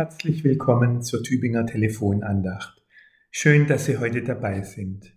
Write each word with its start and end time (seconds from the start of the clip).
Herzlich 0.00 0.44
willkommen 0.44 1.02
zur 1.02 1.22
Tübinger 1.22 1.66
Telefonandacht. 1.66 2.82
Schön, 3.30 3.66
dass 3.66 3.84
Sie 3.84 3.98
heute 3.98 4.22
dabei 4.22 4.62
sind. 4.62 5.12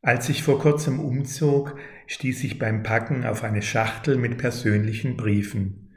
Als 0.00 0.28
ich 0.28 0.44
vor 0.44 0.60
kurzem 0.60 1.00
umzog, 1.00 1.76
stieß 2.06 2.44
ich 2.44 2.60
beim 2.60 2.84
Packen 2.84 3.24
auf 3.24 3.42
eine 3.42 3.62
Schachtel 3.62 4.16
mit 4.16 4.38
persönlichen 4.38 5.16
Briefen. 5.16 5.92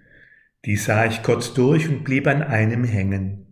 Die 0.65 0.75
sah 0.75 1.05
ich 1.05 1.21
kurz 1.21 1.53
durch 1.53 1.87
und 1.87 2.03
blieb 2.03 2.25
an 2.25 2.41
einem 2.41 2.83
hängen. 2.83 3.45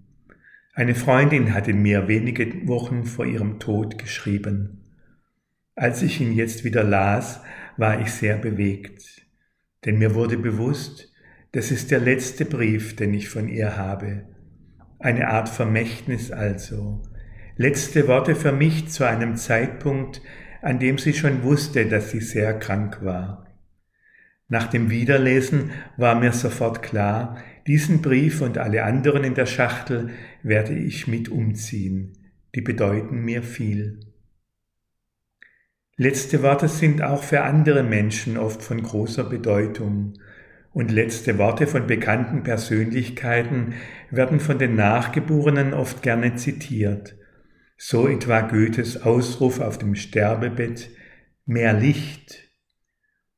Eine 0.74 0.96
Freundin 0.96 1.54
hatte 1.54 1.76
mir 1.76 2.08
wenige 2.08 2.68
Wochen 2.68 3.06
vor 3.06 3.28
ihrem 3.28 3.60
Tod 3.60 4.00
geschrieben. 4.00 4.86
Als 5.76 6.02
ich 6.02 6.20
ihn 6.20 6.34
jetzt 6.34 6.64
wieder 6.64 6.84
las, 6.84 7.44
war 7.78 8.02
ich 8.02 8.12
sehr 8.12 8.38
bewegt, 8.38 9.22
denn 9.86 10.00
mir 10.00 10.16
wurde 10.16 10.40
bewusst, 10.40 11.15
das 11.56 11.72
ist 11.72 11.90
der 11.90 12.02
letzte 12.02 12.44
Brief, 12.44 12.98
den 12.98 13.14
ich 13.14 13.30
von 13.30 13.48
ihr 13.48 13.78
habe. 13.78 14.26
Eine 15.00 15.30
Art 15.30 15.48
Vermächtnis 15.48 16.30
also. 16.30 17.02
Letzte 17.56 18.10
Worte 18.10 18.36
für 18.36 18.52
mich 18.52 18.90
zu 18.90 19.08
einem 19.08 19.38
Zeitpunkt, 19.38 20.22
an 20.62 20.80
dem 20.80 20.98
sie 20.98 21.14
schon 21.14 21.44
wusste, 21.44 21.86
dass 21.86 22.12
sie 22.12 22.20
sehr 22.20 22.60
krank 22.60 23.06
war. 23.06 23.48
Nach 24.50 24.68
dem 24.68 24.90
Wiederlesen 24.90 25.72
war 25.96 26.20
mir 26.20 26.34
sofort 26.34 26.84
klar, 26.84 27.38
diesen 27.68 28.02
Brief 28.02 28.42
und 28.42 28.58
alle 28.58 28.84
anderen 28.84 29.24
in 29.24 29.34
der 29.34 29.46
Schachtel 29.46 30.10
werde 30.44 30.74
ich 30.74 31.08
mit 31.08 31.30
umziehen. 31.30 32.18
Die 32.54 32.60
bedeuten 32.60 33.24
mir 33.24 33.44
viel. 33.44 34.02
Letzte 35.96 36.44
Worte 36.44 36.68
sind 36.68 37.02
auch 37.02 37.24
für 37.24 37.44
andere 37.44 37.84
Menschen 37.84 38.36
oft 38.36 38.62
von 38.62 38.84
großer 38.84 39.24
Bedeutung 39.24 40.16
und 40.76 40.92
letzte 40.92 41.38
Worte 41.38 41.68
von 41.68 41.88
bekannten 41.88 42.44
Persönlichkeiten 42.44 43.76
werden 44.12 44.42
von 44.42 44.60
den 44.60 44.76
Nachgeborenen 44.76 45.74
oft 45.74 46.04
gerne 46.04 46.36
zitiert. 46.36 47.16
So 47.78 48.10
etwa 48.10 48.42
Goethes 48.42 49.02
Ausruf 49.02 49.62
auf 49.62 49.78
dem 49.78 49.96
Sterbebett 49.96 50.90
Mehr 51.46 51.72
Licht 51.72 52.52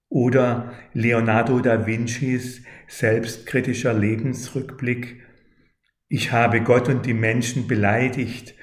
oder 0.09 0.73
Leonardo 0.93 1.59
da 1.59 1.85
Vincis 1.85 2.63
selbstkritischer 2.87 3.93
Lebensrückblick 3.93 5.21
Ich 6.07 6.31
habe 6.31 6.61
Gott 6.61 6.89
und 6.89 7.05
die 7.05 7.13
Menschen 7.13 7.67
beleidigt, 7.67 8.55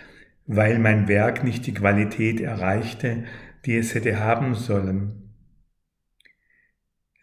weil 0.46 0.80
mein 0.80 1.06
Werk 1.06 1.44
nicht 1.44 1.64
die 1.68 1.74
Qualität 1.74 2.40
erreichte, 2.40 3.22
die 3.66 3.76
es 3.76 3.94
hätte 3.94 4.18
haben 4.18 4.56
sollen. 4.56 5.23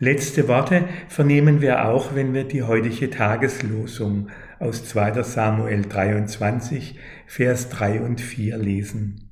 Letzte 0.03 0.47
Worte 0.47 0.89
vernehmen 1.09 1.61
wir 1.61 1.85
auch, 1.85 2.15
wenn 2.15 2.33
wir 2.33 2.43
die 2.43 2.63
heutige 2.63 3.11
Tageslosung 3.11 4.29
aus 4.57 4.83
2. 4.85 5.21
Samuel 5.21 5.83
23, 5.83 6.97
Vers 7.27 7.69
3 7.69 8.01
und 8.01 8.19
4 8.19 8.57
lesen. 8.57 9.29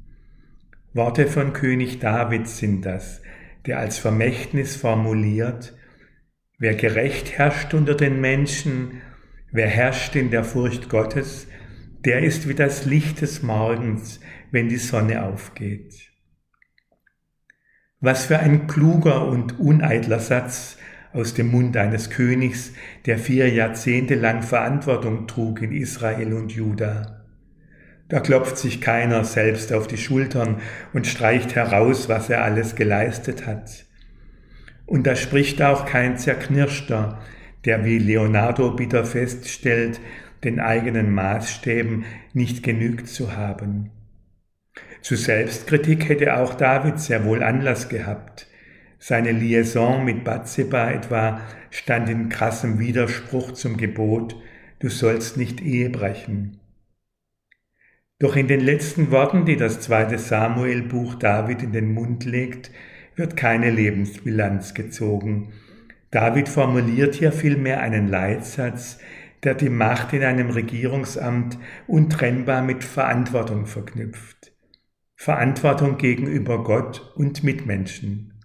Worte 0.93 1.25
von 1.25 1.53
König 1.53 1.97
David 1.97 2.47
sind 2.47 2.85
das, 2.85 3.23
der 3.65 3.79
als 3.79 3.97
Vermächtnis 3.97 4.75
formuliert, 4.75 5.75
wer 6.59 6.75
gerecht 6.75 7.31
herrscht 7.35 7.73
unter 7.73 7.95
den 7.95 8.21
Menschen, 8.21 9.01
wer 9.51 9.67
herrscht 9.67 10.15
in 10.15 10.29
der 10.29 10.43
Furcht 10.43 10.87
Gottes, 10.87 11.47
der 12.05 12.21
ist 12.21 12.47
wie 12.47 12.53
das 12.53 12.85
Licht 12.85 13.21
des 13.21 13.41
Morgens, 13.41 14.19
wenn 14.51 14.69
die 14.69 14.77
Sonne 14.77 15.23
aufgeht. 15.23 16.08
Was 18.01 18.25
für 18.25 18.39
ein 18.39 18.67
kluger 18.67 19.27
und 19.27 19.59
uneitler 19.59 20.19
Satz 20.19 20.77
aus 21.11 21.33
dem 21.33 21.51
Mund 21.51 21.75
eines 21.75 22.09
Königs, 22.09 22.71
der 23.05 23.17
vier 23.17 23.49
Jahrzehnte 23.49 24.15
lang 24.15 24.41
Verantwortung 24.41 25.27
trug 25.27 25.61
in 25.61 25.73
Israel 25.73 26.33
und 26.33 26.53
Juda. 26.53 27.25
Da 28.07 28.21
klopft 28.21 28.57
sich 28.57 28.79
keiner 28.79 29.25
selbst 29.25 29.73
auf 29.73 29.85
die 29.87 29.97
Schultern 29.97 30.61
und 30.93 31.07
streicht 31.07 31.55
heraus, 31.55 32.07
was 32.07 32.29
er 32.29 32.43
alles 32.43 32.75
geleistet 32.75 33.45
hat. 33.45 33.85
Und 34.85 35.05
da 35.05 35.17
spricht 35.17 35.61
auch 35.61 35.85
kein 35.85 36.17
Zerknirschter, 36.17 37.19
der 37.65 37.83
wie 37.83 37.99
Leonardo 37.99 38.71
bitter 38.71 39.03
feststellt, 39.03 39.99
den 40.45 40.61
eigenen 40.61 41.11
Maßstäben 41.11 42.05
nicht 42.33 42.63
genügt 42.63 43.09
zu 43.09 43.35
haben. 43.35 43.91
Zu 45.01 45.15
Selbstkritik 45.15 46.09
hätte 46.09 46.37
auch 46.37 46.53
David 46.53 46.99
sehr 46.99 47.25
wohl 47.25 47.43
Anlass 47.43 47.89
gehabt. 47.89 48.47
Seine 48.99 49.31
Liaison 49.31 50.03
mit 50.03 50.25
Bathseba 50.25 50.91
etwa 50.91 51.41
stand 51.69 52.09
in 52.09 52.27
krassem 52.27 52.79
Widerspruch 52.79 53.53
zum 53.53 53.77
Gebot, 53.77 54.35
du 54.79 54.89
sollst 54.89 55.37
nicht 55.37 55.61
Ehe 55.61 55.89
brechen. 55.89 56.59
Doch 58.19 58.35
in 58.35 58.49
den 58.49 58.59
letzten 58.59 59.11
Worten, 59.11 59.45
die 59.45 59.55
das 59.55 59.79
zweite 59.79 60.17
Samuel-Buch 60.17 61.15
David 61.15 61.63
in 61.63 61.71
den 61.71 61.93
Mund 61.93 62.25
legt, 62.25 62.69
wird 63.15 63.37
keine 63.37 63.69
Lebensbilanz 63.69 64.73
gezogen. 64.73 65.53
David 66.11 66.49
formuliert 66.49 67.15
hier 67.15 67.31
vielmehr 67.31 67.79
einen 67.79 68.09
Leitsatz, 68.09 68.99
der 69.43 69.55
die 69.55 69.69
Macht 69.69 70.11
in 70.11 70.23
einem 70.23 70.49
Regierungsamt 70.49 71.57
untrennbar 71.87 72.61
mit 72.61 72.83
Verantwortung 72.83 73.65
verknüpft. 73.65 74.51
Verantwortung 75.21 75.97
gegenüber 75.97 76.63
Gott 76.63 77.11
und 77.17 77.43
Mitmenschen. 77.43 78.41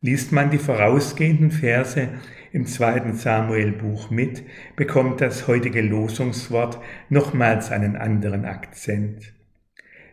Liest 0.00 0.32
man 0.32 0.50
die 0.50 0.58
vorausgehenden 0.58 1.52
Verse 1.52 2.08
im 2.50 2.66
zweiten 2.66 3.14
Samuel-Buch 3.14 4.10
mit, 4.10 4.42
bekommt 4.74 5.20
das 5.20 5.46
heutige 5.46 5.80
Losungswort 5.80 6.80
nochmals 7.08 7.70
einen 7.70 7.94
anderen 7.94 8.46
Akzent. 8.46 9.32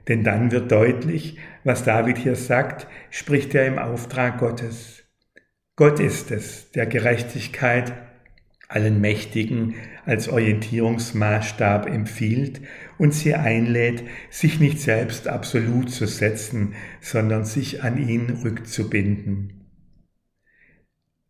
Denn 0.08 0.24
dann 0.24 0.52
wird 0.52 0.72
deutlich, 0.72 1.40
was 1.64 1.84
David 1.84 2.20
hier 2.20 2.36
sagt, 2.36 2.86
spricht 3.10 3.56
er 3.56 3.66
im 3.66 3.80
Auftrag 3.80 4.38
Gottes. 4.38 5.06
Gott 5.76 6.00
ist 6.00 6.30
es, 6.30 6.70
der 6.70 6.86
Gerechtigkeit 6.86 7.94
allen 8.72 9.02
Mächtigen 9.02 9.76
als 10.06 10.30
Orientierungsmaßstab 10.30 11.88
empfiehlt 11.88 12.62
und 12.98 13.14
sie 13.14 13.36
einlädt, 13.36 14.04
sich 14.30 14.60
nicht 14.60 14.80
selbst 14.80 15.28
absolut 15.28 15.90
zu 15.92 16.08
setzen, 16.08 16.74
sondern 17.00 17.46
sich 17.46 17.84
an 17.84 17.98
ihn 17.98 18.30
rückzubinden. 18.44 19.62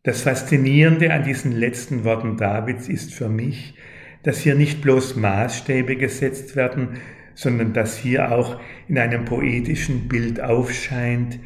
Das 0.04 0.24
Faszinierende 0.24 1.14
an 1.14 1.24
diesen 1.24 1.52
letzten 1.52 2.04
Worten 2.04 2.38
Davids 2.38 2.88
ist 2.88 3.14
für 3.14 3.30
mich, 3.30 3.76
dass 4.24 4.40
hier 4.40 4.56
nicht 4.56 4.82
bloß 4.82 5.16
Maßstäbe 5.16 5.96
gesetzt 5.96 6.56
werden, 6.56 6.98
sondern 7.34 7.74
dass 7.74 7.98
hier 7.98 8.32
auch 8.32 8.60
in 8.88 8.98
einem 8.98 9.26
poetischen 9.26 10.08
Bild 10.08 10.42
aufscheint, 10.42 11.40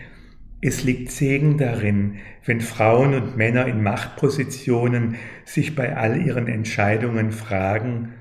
es 0.67 0.83
liegt 0.83 1.11
Segen 1.11 1.59
darin, 1.59 2.17
wenn 2.43 2.59
Frauen 2.59 3.13
und 3.13 3.37
Männer 3.37 3.67
in 3.67 3.83
Machtpositionen 3.83 5.15
sich 5.43 5.75
bei 5.75 5.95
all 5.95 6.19
ihren 6.19 6.47
Entscheidungen 6.47 7.31
fragen, 7.31 8.13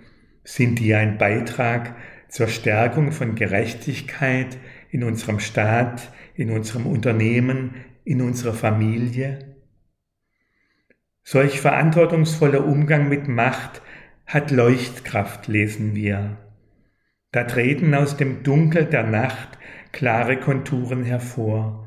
sind 0.43 0.78
die 0.78 0.94
ein 0.94 1.16
Beitrag 1.16 1.97
zur 2.28 2.49
Stärkung 2.49 3.12
von 3.12 3.34
Gerechtigkeit 3.34 4.59
in 4.91 5.04
unserem 5.04 5.41
Staat, 5.41 6.12
in 6.34 6.50
unserem 6.50 6.87
Unternehmen, 6.87 7.77
in 8.04 8.21
unserer 8.21 8.53
Familie? 8.53 9.56
Solch 11.22 11.62
verantwortungsvoller 11.62 12.66
Umgang 12.66 13.09
mit 13.09 13.27
Macht 13.27 13.81
hat 14.27 14.50
Leuchtkraft, 14.50 15.49
lesen 15.49 15.94
wir. 15.94 16.37
Da 17.33 17.44
treten 17.44 17.94
aus 17.94 18.19
dem 18.19 18.43
Dunkel 18.43 18.84
der 18.84 19.04
Nacht 19.04 19.59
klare 19.93 20.38
Konturen 20.38 21.04
hervor. 21.04 21.84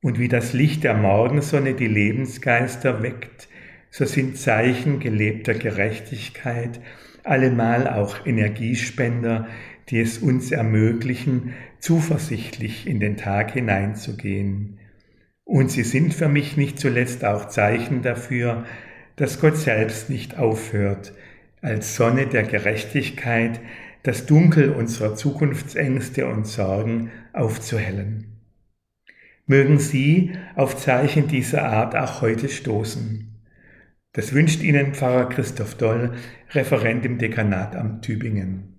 Und 0.00 0.18
wie 0.18 0.28
das 0.28 0.52
Licht 0.52 0.84
der 0.84 0.94
Morgensonne 0.94 1.74
die 1.74 1.88
Lebensgeister 1.88 3.02
weckt, 3.02 3.48
so 3.90 4.04
sind 4.04 4.36
Zeichen 4.36 5.00
gelebter 5.00 5.54
Gerechtigkeit 5.54 6.80
allemal 7.24 7.88
auch 7.88 8.26
Energiespender, 8.26 9.48
die 9.88 10.00
es 10.00 10.18
uns 10.18 10.50
ermöglichen, 10.50 11.54
zuversichtlich 11.78 12.86
in 12.86 13.00
den 13.00 13.16
Tag 13.16 13.52
hineinzugehen. 13.52 14.78
Und 15.44 15.70
sie 15.70 15.82
sind 15.82 16.14
für 16.14 16.28
mich 16.28 16.56
nicht 16.56 16.78
zuletzt 16.78 17.24
auch 17.24 17.48
Zeichen 17.48 18.02
dafür, 18.02 18.64
dass 19.16 19.40
Gott 19.40 19.56
selbst 19.56 20.10
nicht 20.10 20.38
aufhört, 20.38 21.12
als 21.60 21.96
Sonne 21.96 22.26
der 22.26 22.44
Gerechtigkeit 22.44 23.60
das 24.02 24.26
Dunkel 24.26 24.70
unserer 24.70 25.16
Zukunftsängste 25.16 26.26
und 26.26 26.46
Sorgen 26.46 27.10
aufzuhellen. 27.32 28.37
Mögen 29.48 29.78
Sie 29.78 30.32
auf 30.56 30.76
Zeichen 30.76 31.26
dieser 31.26 31.64
Art 31.64 31.96
auch 31.96 32.20
heute 32.20 32.50
stoßen. 32.50 33.34
Das 34.12 34.34
wünscht 34.34 34.62
Ihnen 34.62 34.94
Pfarrer 34.94 35.30
Christoph 35.30 35.74
Doll, 35.74 36.12
Referent 36.50 37.06
im 37.06 37.16
Dekanat 37.16 37.74
am 37.74 38.02
Tübingen. 38.02 38.77